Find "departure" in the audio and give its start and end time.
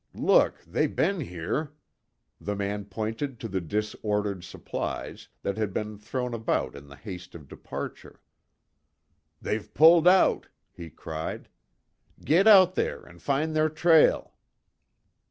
7.47-8.19